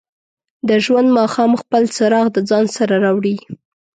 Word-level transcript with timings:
د 0.67 0.69
ژوند 0.85 1.07
ماښام 1.17 1.51
خپل 1.61 1.83
څراغ 1.95 2.27
د 2.33 2.37
ځان 2.49 2.65
سره 2.77 2.93
راوړي. 3.03 3.35